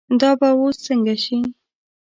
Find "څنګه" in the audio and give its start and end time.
0.85-1.15